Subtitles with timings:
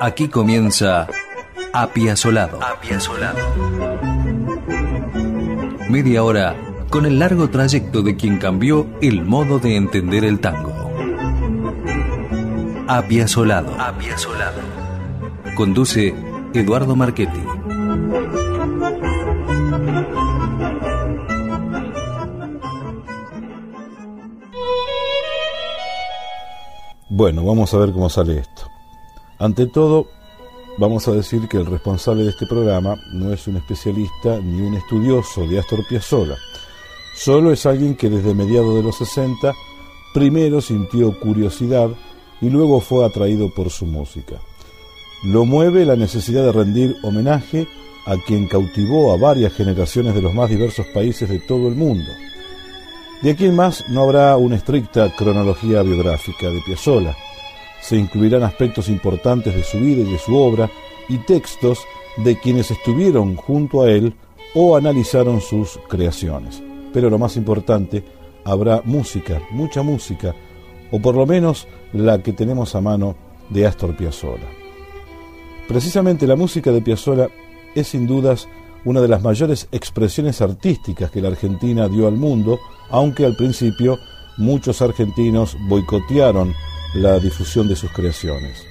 [0.00, 1.08] Aquí comienza
[1.72, 2.60] Apiasolado.
[5.90, 6.54] Media hora
[6.88, 10.72] con el largo trayecto de quien cambió el modo de entender el tango.
[12.86, 13.74] Apiasolado.
[13.80, 14.60] Apiasolado.
[15.56, 16.14] Conduce
[16.54, 17.42] Eduardo Marchetti.
[27.08, 28.77] Bueno, vamos a ver cómo sale esto.
[29.38, 30.08] Ante todo,
[30.78, 34.74] vamos a decir que el responsable de este programa no es un especialista ni un
[34.74, 36.36] estudioso de Astor Piazzolla.
[37.14, 39.54] Solo es alguien que desde mediados de los 60
[40.12, 41.90] primero sintió curiosidad
[42.40, 44.36] y luego fue atraído por su música.
[45.24, 47.68] Lo mueve la necesidad de rendir homenaje
[48.06, 52.10] a quien cautivó a varias generaciones de los más diversos países de todo el mundo.
[53.22, 57.16] De aquí en más no habrá una estricta cronología biográfica de Piazzolla.
[57.80, 60.70] Se incluirán aspectos importantes de su vida y de su obra
[61.08, 61.80] y textos
[62.16, 64.14] de quienes estuvieron junto a él
[64.54, 66.62] o analizaron sus creaciones.
[66.92, 68.04] Pero lo más importante,
[68.44, 70.34] habrá música, mucha música,
[70.90, 73.16] o por lo menos la que tenemos a mano
[73.50, 74.48] de Astor Piazzolla.
[75.68, 77.28] Precisamente la música de Piazzolla
[77.74, 78.48] es sin dudas
[78.84, 82.58] una de las mayores expresiones artísticas que la Argentina dio al mundo,
[82.90, 83.98] aunque al principio
[84.38, 86.54] muchos argentinos boicotearon
[86.94, 88.64] la difusión de sus creaciones.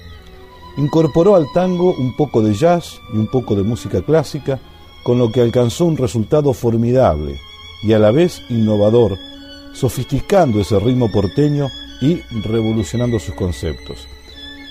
[0.76, 4.60] Incorporó al tango un poco de jazz y un poco de música clásica,
[5.02, 7.40] con lo que alcanzó un resultado formidable
[7.82, 9.16] y a la vez innovador,
[9.72, 11.68] sofisticando ese ritmo porteño
[12.00, 14.06] y revolucionando sus conceptos.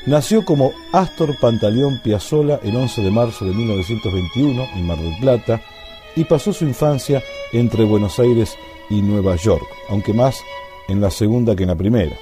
[0.05, 5.61] Nació como Astor Pantaleón Piazzolla el 11 de marzo de 1921 en Mar del Plata
[6.15, 8.55] y pasó su infancia entre Buenos Aires
[8.89, 10.41] y Nueva York, aunque más
[10.87, 12.15] en la segunda que en la primera.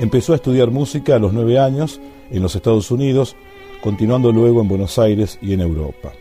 [0.00, 3.36] Empezó a estudiar música a los nueve años en los Estados Unidos,
[3.82, 6.12] continuando luego en Buenos Aires y en Europa.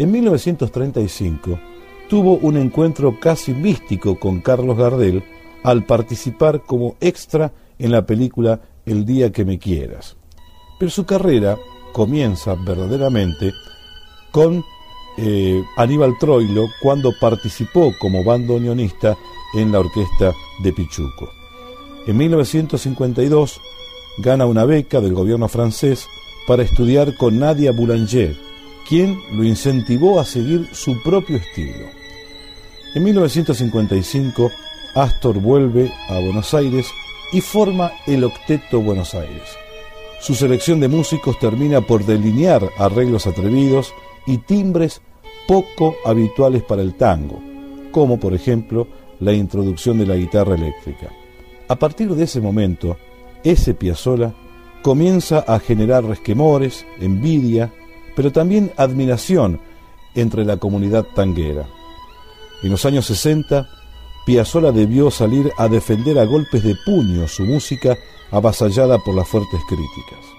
[0.00, 1.60] En 1935
[2.08, 5.22] tuvo un encuentro casi místico con Carlos Gardel
[5.62, 10.16] al participar como extra en la película El día que me quieras.
[10.80, 11.56] Pero su carrera
[11.92, 13.52] comienza verdaderamente
[14.32, 14.64] con
[15.18, 19.16] eh, Aníbal Troilo cuando participó como bandoneonista
[19.54, 20.32] en la orquesta
[20.64, 21.43] de Pichuco.
[22.06, 23.60] En 1952
[24.18, 26.06] gana una beca del gobierno francés
[26.46, 28.36] para estudiar con Nadia Boulanger,
[28.86, 31.86] quien lo incentivó a seguir su propio estilo.
[32.94, 34.50] En 1955
[34.94, 36.86] Astor vuelve a Buenos Aires
[37.32, 39.48] y forma el Octeto Buenos Aires.
[40.20, 43.94] Su selección de músicos termina por delinear arreglos atrevidos
[44.26, 45.00] y timbres
[45.48, 47.42] poco habituales para el tango,
[47.90, 48.86] como por ejemplo
[49.20, 51.23] la introducción de la guitarra eléctrica.
[51.68, 52.96] A partir de ese momento,
[53.42, 54.34] ese Piazzolla
[54.82, 57.72] comienza a generar resquemores, envidia,
[58.14, 59.60] pero también admiración
[60.14, 61.66] entre la comunidad tanguera.
[62.62, 63.68] En los años 60,
[64.26, 67.96] Piazzolla debió salir a defender a golpes de puño su música
[68.30, 70.33] avasallada por las fuertes críticas.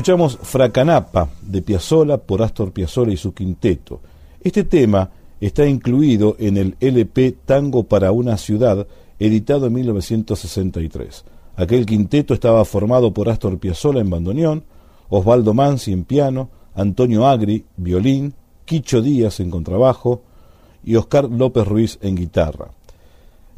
[0.00, 4.00] Escuchamos Fracanapa de Piazzola por Astor Piazzola y su quinteto.
[4.40, 5.10] Este tema
[5.40, 8.86] está incluido en el LP Tango para una ciudad,
[9.18, 11.24] editado en 1963.
[11.56, 14.64] Aquel quinteto estaba formado por Astor Piazzolla en bandoneón,
[15.08, 18.34] Osvaldo Mansi en piano, Antonio Agri, violín,
[18.64, 20.22] Quicho Díaz en contrabajo
[20.84, 22.70] y Oscar López Ruiz en guitarra.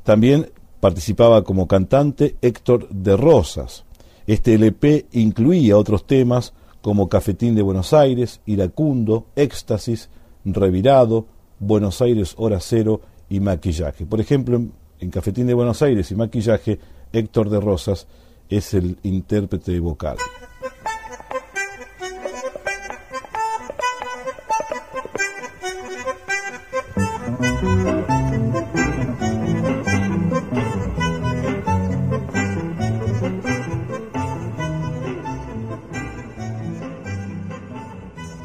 [0.05, 0.51] También
[0.81, 3.85] participaba como cantante Héctor de Rosas.
[4.27, 10.11] Este LP incluía otros temas como Cafetín de Buenos Aires, Iracundo, Éxtasis,
[10.45, 11.27] Revirado,
[11.61, 14.05] Buenos Aires Hora Cero y Maquillaje.
[14.05, 14.61] Por ejemplo,
[14.99, 16.81] en Cafetín de Buenos Aires y Maquillaje,
[17.13, 18.07] Héctor de Rosas
[18.49, 20.17] es el intérprete vocal.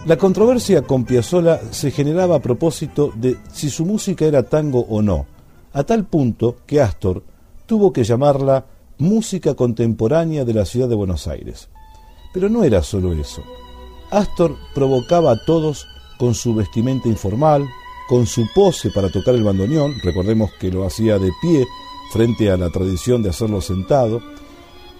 [0.07, 5.01] La controversia con Piazzolla se generaba a propósito de si su música era tango o
[5.01, 5.25] no,
[5.73, 7.23] a tal punto que Astor
[7.65, 8.63] tuvo que llamarla
[8.99, 11.67] música contemporánea de la ciudad de Buenos Aires.
[12.33, 13.43] Pero no era solo eso.
[14.09, 15.85] Astor provocaba a todos
[16.17, 17.67] con su vestimenta informal,
[18.07, 21.67] con su pose para tocar el bandoneón, recordemos que lo hacía de pie
[22.13, 24.21] frente a la tradición de hacerlo sentado,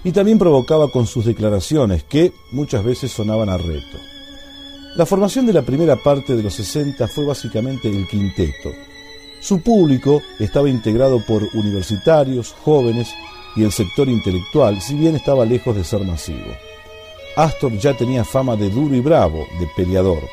[0.04, 3.98] y también provocaba con sus declaraciones que muchas veces sonaban a reto.
[4.96, 8.72] La formación de la primera parte de los 60 fue básicamente el quinteto.
[9.40, 13.14] Su público estaba integrado por universitarios, jóvenes
[13.56, 16.52] y el sector intelectual, si bien estaba lejos de ser masivo.
[17.36, 20.24] Astor ya tenía fama de duro y bravo, de peleador.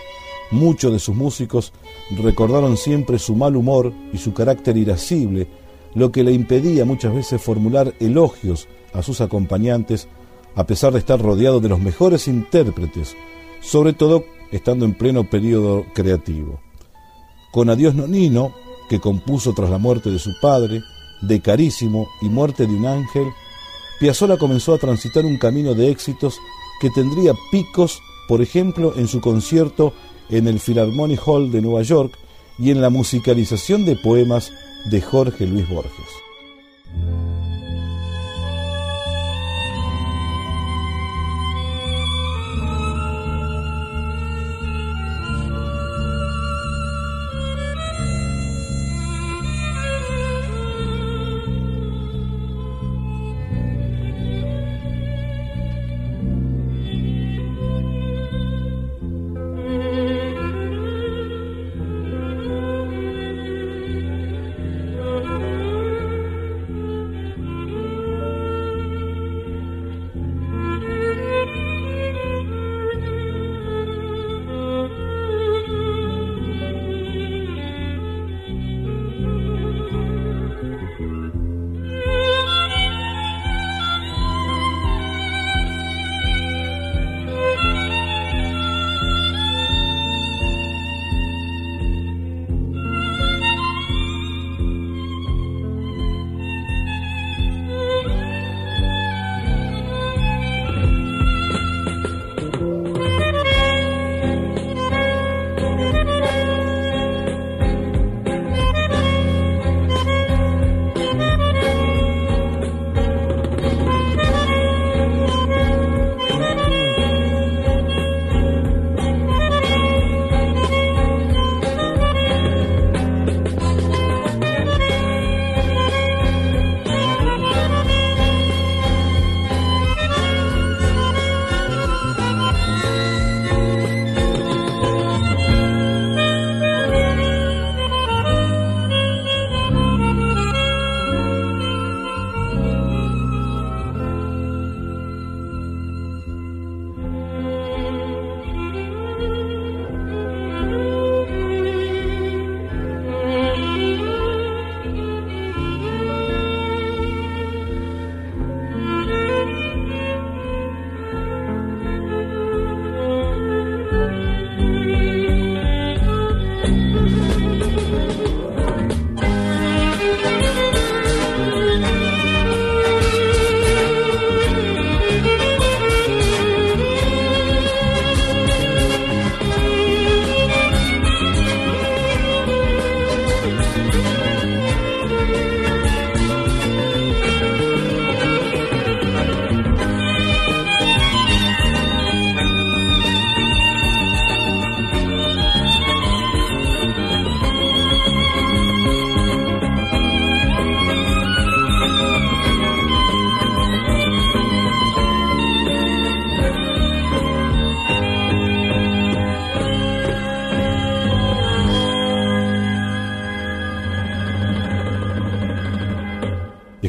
[0.50, 1.72] Muchos de sus músicos
[2.16, 5.46] recordaron siempre su mal humor y su carácter irascible,
[5.94, 10.08] lo que le impedía muchas veces formular elogios a sus acompañantes,
[10.54, 13.14] a pesar de estar rodeado de los mejores intérpretes,
[13.60, 14.24] sobre todo
[14.54, 16.60] estando en pleno periodo creativo.
[17.50, 18.54] Con Adiós Nonino,
[18.88, 20.80] que compuso tras la muerte de su padre,
[21.22, 23.26] de Carísimo y Muerte de un ángel,
[23.98, 26.38] Piazzolla comenzó a transitar un camino de éxitos
[26.80, 29.92] que tendría picos, por ejemplo, en su concierto
[30.30, 32.16] en el Philharmonic Hall de Nueva York
[32.58, 34.52] y en la musicalización de poemas
[34.88, 35.90] de Jorge Luis Borges.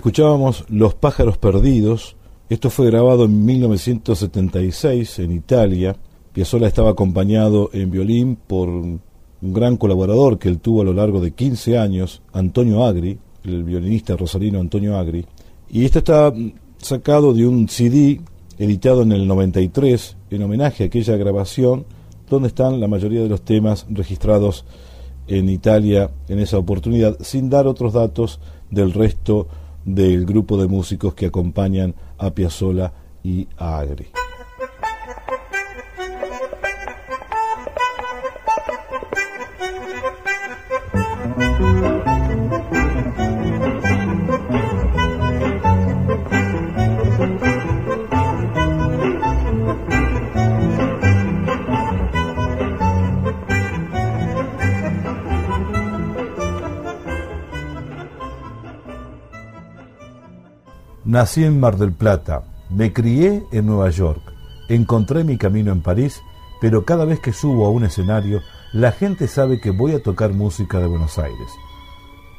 [0.05, 2.15] Escuchábamos Los pájaros perdidos.
[2.47, 5.95] Esto fue grabado en 1976 en Italia.
[6.31, 9.01] Piazzolla estaba acompañado en violín por un
[9.41, 14.15] gran colaborador que él tuvo a lo largo de 15 años, Antonio Agri, el violinista
[14.15, 15.25] rosarino Antonio Agri.
[15.71, 16.31] Y esto está
[16.77, 18.21] sacado de un CD
[18.59, 21.83] editado en el 93 en homenaje a aquella grabación
[22.29, 24.65] donde están la mayoría de los temas registrados
[25.27, 29.47] en Italia en esa oportunidad, sin dar otros datos del resto
[29.85, 32.91] del grupo de músicos que acompañan a Piazzolla
[33.23, 34.07] y a Agri.
[61.15, 64.21] Nací en Mar del Plata, me crié en Nueva York,
[64.67, 66.21] encontré mi camino en París,
[66.59, 68.41] pero cada vez que subo a un escenario,
[68.73, 71.47] la gente sabe que voy a tocar música de Buenos Aires.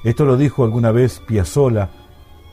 [0.04, 1.88] Esto lo dijo alguna vez Piazzolla,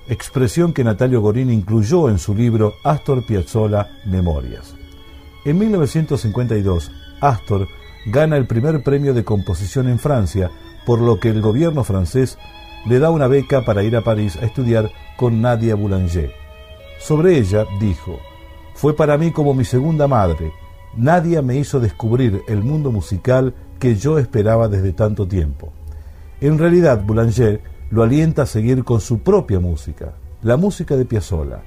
[0.07, 4.75] expresión que Natalio Gorín incluyó en su libro Astor Piazzolla Memorias.
[5.43, 6.89] En 1952,
[7.19, 7.67] Astor
[8.05, 10.49] gana el primer premio de composición en Francia,
[10.85, 12.37] por lo que el gobierno francés
[12.85, 16.31] le da una beca para ir a París a estudiar con Nadia Boulanger.
[16.99, 18.19] Sobre ella dijo,
[18.73, 20.51] fue para mí como mi segunda madre.
[20.95, 25.71] Nadia me hizo descubrir el mundo musical que yo esperaba desde tanto tiempo.
[26.41, 31.61] En realidad, Boulanger lo alienta a seguir con su propia música, la música de Piazzolla.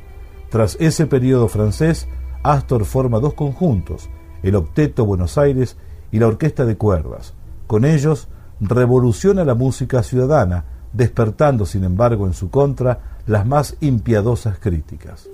[0.51, 2.09] Tras ese periodo francés,
[2.43, 4.09] Astor forma dos conjuntos,
[4.43, 5.77] el Octeto Buenos Aires
[6.13, 7.35] y la Orquesta de Cuerdas.
[7.67, 8.29] Con ellos
[8.61, 10.65] revoluciona la música ciudadana,
[10.97, 15.29] despertando, sin embargo, en su contra las más impiadosas críticas.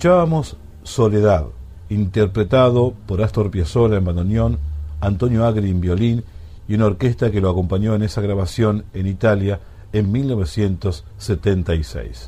[0.00, 1.48] Escuchábamos Soledad,
[1.90, 4.58] interpretado por Astor Piazzolla en bandoneón,
[4.98, 6.24] Antonio Agri en violín
[6.66, 9.60] y una orquesta que lo acompañó en esa grabación en Italia
[9.92, 12.26] en 1976.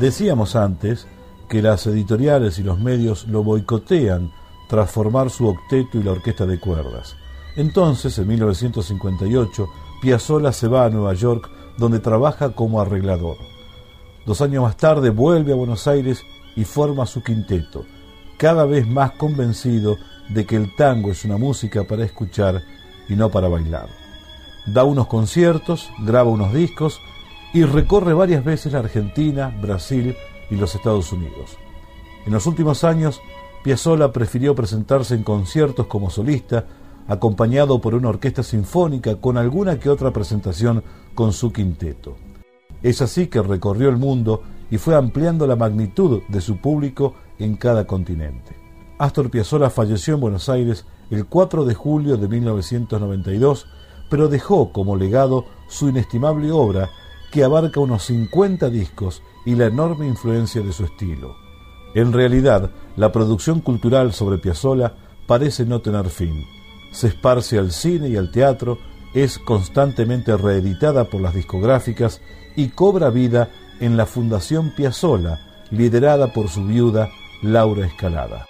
[0.00, 1.06] Decíamos antes
[1.48, 4.32] que las editoriales y los medios lo boicotean
[4.68, 7.16] tras formar su octeto y la orquesta de cuerdas.
[7.56, 9.68] Entonces, en 1958,
[10.00, 13.36] Piazzolla se va a Nueva York, donde trabaja como arreglador.
[14.26, 16.22] Dos años más tarde vuelve a Buenos Aires
[16.54, 17.84] y forma su quinteto,
[18.36, 19.96] cada vez más convencido
[20.28, 22.62] de que el tango es una música para escuchar
[23.08, 23.88] y no para bailar.
[24.66, 27.00] Da unos conciertos, graba unos discos
[27.54, 30.14] y recorre varias veces la Argentina, Brasil
[30.50, 31.56] y los Estados Unidos.
[32.26, 33.20] En los últimos años,
[33.68, 36.64] Piazzolla prefirió presentarse en conciertos como solista,
[37.06, 40.82] acompañado por una orquesta sinfónica con alguna que otra presentación
[41.14, 42.16] con su quinteto.
[42.82, 47.56] Es así que recorrió el mundo y fue ampliando la magnitud de su público en
[47.56, 48.56] cada continente.
[48.96, 53.66] Astor Piazzolla falleció en Buenos Aires el 4 de julio de 1992,
[54.08, 56.88] pero dejó como legado su inestimable obra
[57.30, 61.36] que abarca unos 50 discos y la enorme influencia de su estilo.
[61.94, 64.92] En realidad, la producción cultural sobre Piazzolla
[65.26, 66.44] parece no tener fin.
[66.90, 68.78] Se esparce al cine y al teatro,
[69.14, 72.20] es constantemente reeditada por las discográficas
[72.56, 75.38] y cobra vida en la Fundación Piazzolla,
[75.70, 77.08] liderada por su viuda
[77.40, 78.46] Laura Escalada.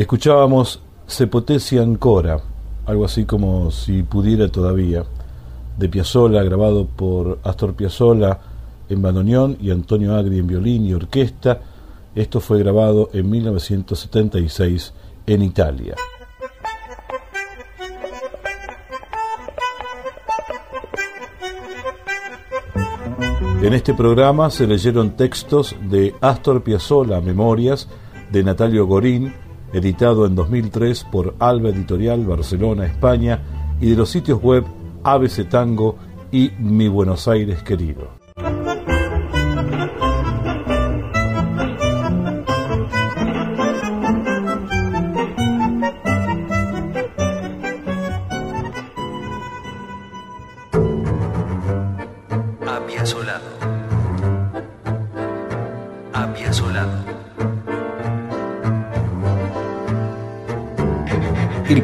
[0.00, 2.40] Escuchábamos Se potesi ancora,
[2.86, 5.04] algo así como Si pudiera todavía,
[5.76, 8.40] de Piazzolla, grabado por Astor Piazzolla
[8.88, 11.60] en bandoneón y Antonio Agri en violín y orquesta.
[12.14, 14.94] Esto fue grabado en 1976
[15.26, 15.96] en Italia.
[23.60, 27.86] En este programa se leyeron textos de Astor Piazzolla, Memorias,
[28.32, 29.34] de Natalio Gorín,
[29.72, 33.40] editado en 2003 por Alba Editorial Barcelona, España,
[33.80, 34.64] y de los sitios web
[35.04, 35.96] ABC Tango
[36.30, 38.19] y Mi Buenos Aires Querido.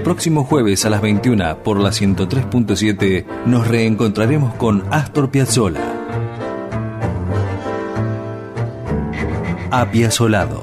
[0.06, 5.80] Próximo jueves a las 21 por la 103.7 nos reencontraremos con Astor Piazzolla.
[9.72, 10.62] Apiazolado.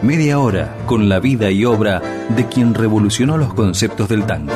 [0.00, 4.54] Media hora con la vida y obra de quien revolucionó los conceptos del tango.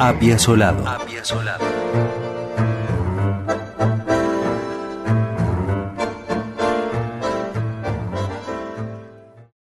[0.00, 0.88] Apiazolado.
[0.88, 1.75] Apiazolado.